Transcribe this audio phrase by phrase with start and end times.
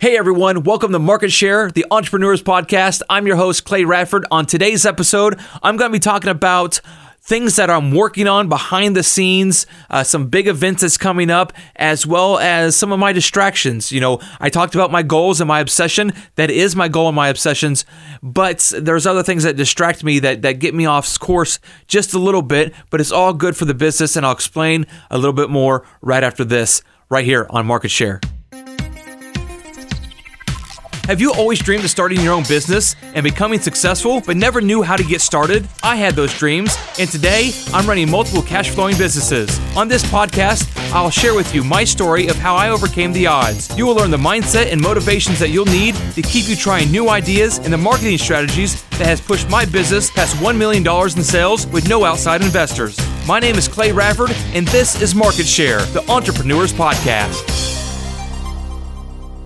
[0.00, 3.02] Hey everyone, welcome to Market Share, the Entrepreneurs Podcast.
[3.10, 4.26] I'm your host, Clay Radford.
[4.30, 6.80] On today's episode, I'm going to be talking about
[7.20, 11.52] things that I'm working on behind the scenes, uh, some big events that's coming up,
[11.74, 13.90] as well as some of my distractions.
[13.90, 16.12] You know, I talked about my goals and my obsession.
[16.36, 17.84] That is my goal and my obsessions,
[18.22, 21.58] but there's other things that distract me that, that get me off course
[21.88, 25.18] just a little bit, but it's all good for the business, and I'll explain a
[25.18, 28.20] little bit more right after this, right here on Market Share.
[31.08, 34.82] Have you always dreamed of starting your own business and becoming successful, but never knew
[34.82, 35.66] how to get started?
[35.82, 39.58] I had those dreams, and today I'm running multiple cash flowing businesses.
[39.74, 43.74] On this podcast, I'll share with you my story of how I overcame the odds.
[43.74, 47.08] You will learn the mindset and motivations that you'll need to keep you trying new
[47.08, 51.66] ideas and the marketing strategies that has pushed my business past $1 million in sales
[51.68, 52.98] with no outside investors.
[53.26, 57.67] My name is Clay Radford, and this is Market Share, the Entrepreneurs Podcast.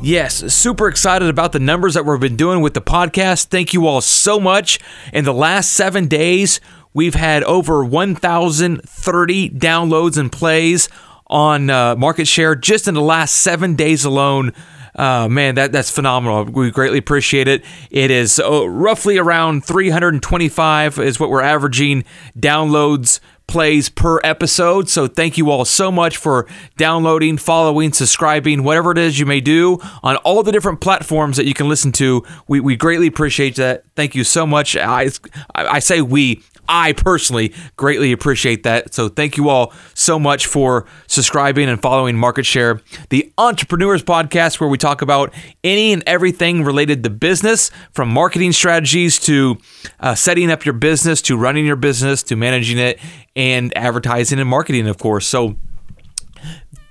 [0.00, 3.46] Yes, super excited about the numbers that we've been doing with the podcast.
[3.46, 4.78] Thank you all so much.
[5.12, 6.60] In the last seven days,
[6.94, 10.88] we've had over 1,030 downloads and plays
[11.26, 14.52] on uh, market share just in the last seven days alone.
[14.94, 16.44] Uh, man, that that's phenomenal.
[16.44, 17.64] We greatly appreciate it.
[17.90, 22.04] It is uh, roughly around 325 is what we're averaging
[22.38, 24.88] downloads plays per episode.
[24.88, 26.46] So thank you all so much for
[26.76, 31.46] downloading, following, subscribing, whatever it is you may do on all the different platforms that
[31.46, 32.22] you can listen to.
[32.46, 33.84] We, we greatly appreciate that.
[33.96, 34.76] Thank you so much.
[34.76, 35.10] I,
[35.54, 38.92] I say we, I personally greatly appreciate that.
[38.92, 44.60] So thank you all so much for subscribing and following Market Share, the Entrepreneurs Podcast,
[44.60, 45.32] where we talk about
[45.64, 49.56] any and everything related to business, from marketing strategies to
[50.00, 52.98] uh, setting up your business, to running your business, to managing it,
[53.34, 55.26] and advertising and marketing, of course.
[55.26, 55.56] So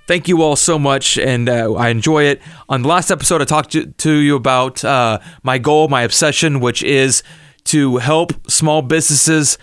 [0.07, 3.45] thank you all so much and uh, i enjoy it on the last episode i
[3.45, 7.23] talked to, to you about uh, my goal my obsession which is
[7.67, 9.57] to help small businesses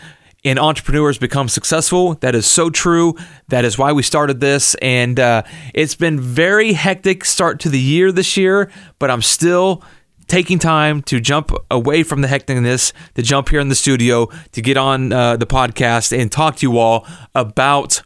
[0.44, 2.15] and entrepreneurs become successful.
[2.16, 3.15] That is so true.
[3.48, 4.75] That is why we started this.
[4.76, 5.42] And uh,
[5.72, 9.82] it's been very hectic start to the year this year, but I'm still
[10.26, 14.62] taking time to jump away from the hecticness, to jump here in the studio, to
[14.62, 18.03] get on uh, the podcast and talk to you all about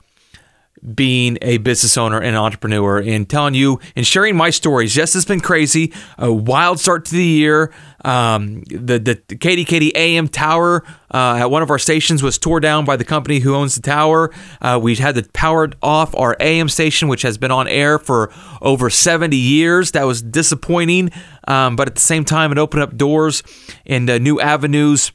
[0.94, 4.96] being a business owner and entrepreneur and telling you and sharing my stories.
[4.96, 5.92] Yes, it's been crazy.
[6.18, 7.72] A wild start to the year.
[8.04, 12.84] Um, the, the, KDKD AM tower uh, at one of our stations was tore down
[12.84, 14.30] by the company who owns the tower.
[14.60, 18.32] Uh, we had to power off our AM station, which has been on air for
[18.62, 19.92] over 70 years.
[19.92, 21.10] That was disappointing.
[21.48, 23.42] Um, but at the same time, it opened up doors
[23.84, 25.12] and uh, new avenues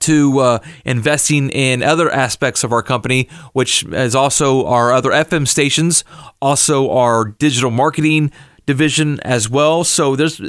[0.00, 5.46] to uh, investing in other aspects of our company, which is also our other FM
[5.46, 6.04] stations,
[6.40, 8.30] also our digital marketing
[8.66, 9.84] division as well.
[9.84, 10.40] So there's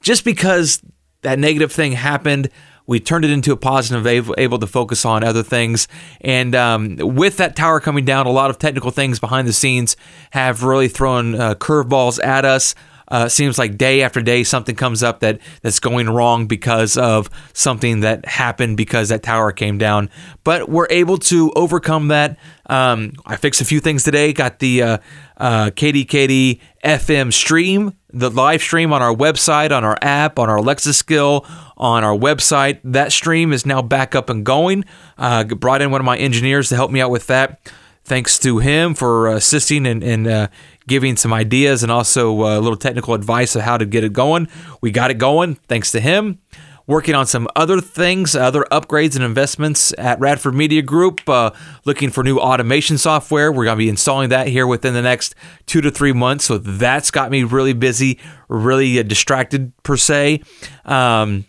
[0.00, 0.82] just because
[1.22, 2.50] that negative thing happened,
[2.86, 5.86] we turned it into a positive, able, able to focus on other things.
[6.22, 9.96] And um, with that tower coming down, a lot of technical things behind the scenes
[10.32, 12.74] have really thrown uh, curveballs at us.
[13.10, 17.28] Uh, seems like day after day something comes up that that's going wrong because of
[17.52, 20.08] something that happened because that tower came down.
[20.44, 22.38] But we're able to overcome that.
[22.66, 24.32] Um, I fixed a few things today.
[24.32, 24.98] Got the uh,
[25.36, 30.58] uh, KDKD FM stream, the live stream on our website, on our app, on our
[30.58, 31.44] Alexa skill,
[31.76, 32.78] on our website.
[32.84, 34.84] That stream is now back up and going.
[35.18, 37.60] Uh, brought in one of my engineers to help me out with that
[38.04, 40.48] thanks to him for assisting and, and uh,
[40.90, 44.12] giving some ideas and also uh, a little technical advice of how to get it
[44.12, 44.48] going.
[44.82, 46.40] We got it going thanks to him.
[46.88, 51.52] Working on some other things, other upgrades and investments at Radford Media Group, uh,
[51.84, 53.52] looking for new automation software.
[53.52, 55.36] We're going to be installing that here within the next
[55.66, 56.46] two to three months.
[56.46, 58.18] So that's got me really busy,
[58.48, 60.42] really uh, distracted, per se,
[60.84, 61.44] um,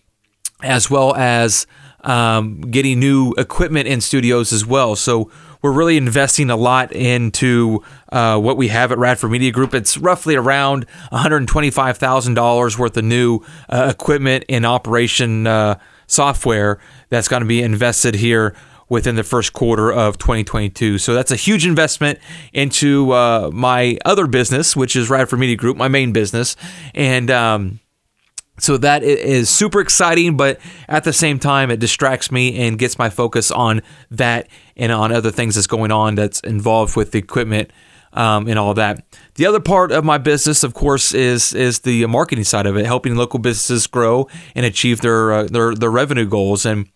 [0.61, 1.65] as well as
[2.03, 4.95] um, getting new equipment in studios as well.
[4.95, 5.31] So
[5.61, 9.73] we're really investing a lot into uh, what we have at Radford Media Group.
[9.73, 15.77] It's roughly around $125,000 worth of new uh, equipment and operation uh,
[16.07, 18.55] software that's going to be invested here
[18.89, 20.97] within the first quarter of 2022.
[20.97, 22.19] So that's a huge investment
[22.51, 26.57] into uh, my other business, which is Radford Media Group, my main business.
[26.93, 27.79] And, um,
[28.61, 32.99] so that is super exciting, but at the same time, it distracts me and gets
[32.99, 33.81] my focus on
[34.11, 34.47] that
[34.77, 37.71] and on other things that's going on that's involved with the equipment
[38.13, 39.03] um, and all that.
[39.35, 42.85] The other part of my business, of course, is is the marketing side of it,
[42.85, 46.87] helping local businesses grow and achieve their uh, their their revenue goals and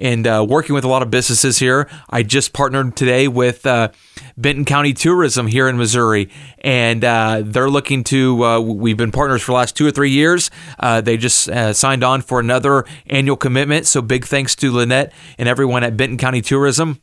[0.00, 1.88] and uh, working with a lot of businesses here.
[2.08, 3.90] I just partnered today with uh,
[4.36, 8.44] Benton County Tourism here in Missouri, and uh, they're looking to.
[8.44, 10.50] Uh, we've been partners for the last two or three years.
[10.78, 13.86] Uh, they just uh, signed on for another annual commitment.
[13.86, 17.00] So big thanks to Lynette and everyone at Benton County Tourism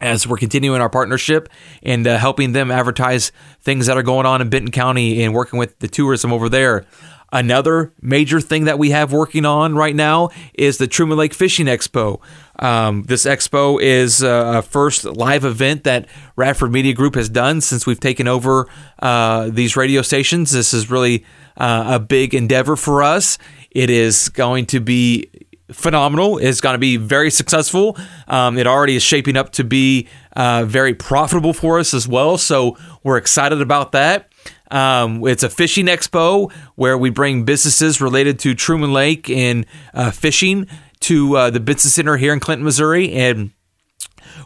[0.00, 1.48] as we're continuing our partnership
[1.82, 3.30] and uh, helping them advertise
[3.60, 6.84] things that are going on in Benton County and working with the tourism over there.
[7.32, 11.64] Another major thing that we have working on right now is the Truman Lake Fishing
[11.64, 12.20] Expo.
[12.58, 16.06] Um, this expo is uh, a first live event that
[16.36, 18.68] Radford Media Group has done since we've taken over
[19.00, 20.50] uh, these radio stations.
[20.52, 21.24] This is really
[21.56, 23.38] uh, a big endeavor for us.
[23.70, 25.30] It is going to be
[25.72, 26.38] phenomenal.
[26.38, 27.96] It's going to be very successful.
[28.28, 32.36] Um, it already is shaping up to be uh, very profitable for us as well.
[32.38, 34.31] So we're excited about that.
[34.72, 40.10] Um, it's a fishing expo where we bring businesses related to Truman Lake and uh,
[40.10, 40.66] fishing
[41.00, 43.50] to uh, the business center here in Clinton, Missouri, and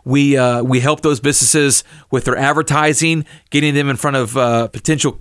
[0.04, 4.68] we uh, we help those businesses with their advertising, getting them in front of uh,
[4.68, 5.20] potential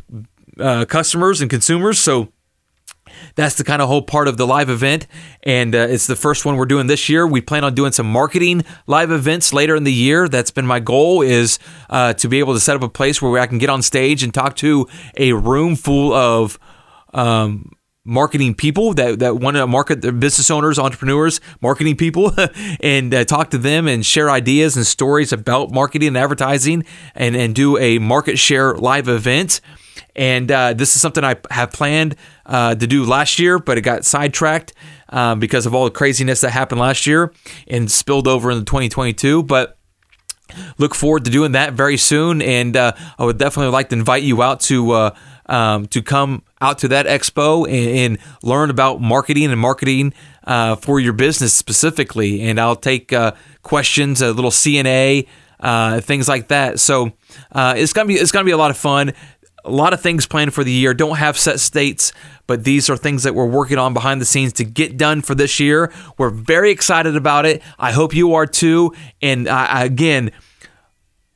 [0.60, 2.00] uh, customers and consumers.
[2.00, 2.30] So
[3.35, 5.07] that's the kind of whole part of the live event.
[5.44, 7.27] And uh, it's the first one we're doing this year.
[7.27, 10.27] We plan on doing some marketing live events later in the year.
[10.27, 11.59] That's been my goal is
[11.89, 14.23] uh, to be able to set up a place where I can get on stage
[14.23, 16.57] and talk to a room full of
[17.13, 17.71] um,
[18.06, 22.31] marketing people that, that want to market their business owners, entrepreneurs, marketing people,
[22.80, 26.86] and uh, talk to them and share ideas and stories about marketing and advertising
[27.16, 29.60] and, and do a market share live event.
[30.16, 32.16] And uh, this is something I have planned
[32.46, 34.74] uh, to do last year, but it got sidetracked
[35.10, 37.34] um, because of all the craziness that happened last year
[37.68, 39.44] and spilled over into 2022.
[39.44, 39.75] But
[40.78, 42.42] look forward to doing that very soon.
[42.42, 45.16] And uh, I would definitely like to invite you out to uh,
[45.48, 50.13] um, to come out to that expo and, and learn about marketing and marketing
[50.46, 52.42] uh, for your business specifically.
[52.42, 55.28] And I'll take uh, questions, a little CNA.
[55.57, 56.81] Uh, things like that.
[56.81, 57.13] So
[57.54, 59.13] uh, it's gonna be it's gonna be a lot of fun
[59.65, 60.94] a lot of things planned for the year.
[60.94, 62.13] Don't have set states,
[62.47, 65.33] but these are things that we're working on behind the scenes to get done for
[65.35, 65.91] this year.
[66.17, 67.62] We're very excited about it.
[67.79, 68.94] I hope you are too.
[69.21, 70.31] And uh, again,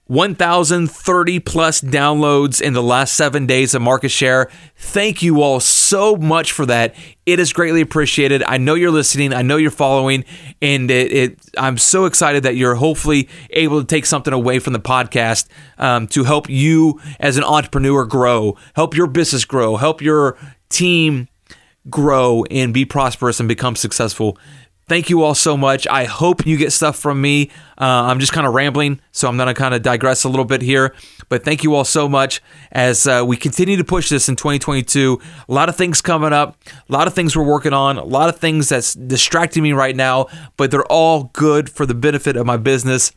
[0.10, 4.50] 1,030 plus downloads in the last seven days of market share.
[4.76, 6.96] Thank you all so much for that.
[7.28, 8.42] It is greatly appreciated.
[8.42, 9.36] I know you're listening.
[9.36, 10.26] I know you're following,
[10.64, 14.74] and it, it I'm so excited that you're hopefully able to take something away from
[14.74, 15.48] the podcast
[15.78, 20.40] um, to help you as an entrepreneur grow, help your business grow, help your
[20.70, 21.28] team
[21.88, 24.40] grow and be prosperous and become successful.
[24.90, 25.86] Thank you all so much.
[25.86, 27.52] I hope you get stuff from me.
[27.80, 30.46] Uh, I'm just kind of rambling, so I'm going to kind of digress a little
[30.46, 30.96] bit here.
[31.30, 32.42] But thank you all so much
[32.72, 35.22] as uh, we continue to push this in 2022.
[35.48, 38.30] A lot of things coming up, a lot of things we're working on, a lot
[38.30, 40.26] of things that's distracting me right now,
[40.58, 43.12] but they're all good for the benefit of my business.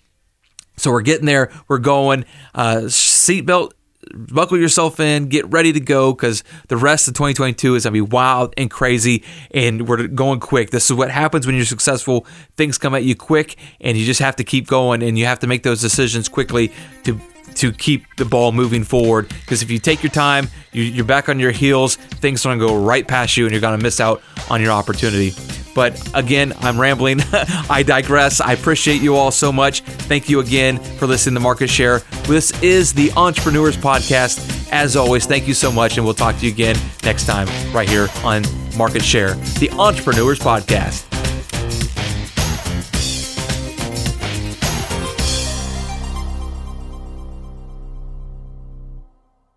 [0.76, 1.50] So we're getting there.
[1.68, 2.26] We're going.
[2.54, 3.72] Uh, seatbelt
[4.12, 7.92] buckle yourself in, get ready to go because the rest of 2022 is going to
[7.92, 10.70] be wild and crazy and we're going quick.
[10.70, 12.26] This is what happens when you're successful.
[12.56, 15.40] Things come at you quick and you just have to keep going and you have
[15.40, 16.72] to make those decisions quickly
[17.04, 17.18] to
[17.54, 21.38] to keep the ball moving forward because if you take your time, you're back on
[21.38, 24.00] your heels, things are going to go right past you and you're going to miss
[24.00, 25.32] out on your opportunity.
[25.74, 27.20] But again, I'm rambling.
[27.32, 28.40] I digress.
[28.40, 29.80] I appreciate you all so much.
[29.82, 32.00] Thank you again for listening to Market Share.
[32.24, 34.70] This is the Entrepreneurs Podcast.
[34.72, 37.88] As always, thank you so much, and we'll talk to you again next time right
[37.88, 38.42] here on
[38.76, 41.11] Market Share, the Entrepreneurs Podcast.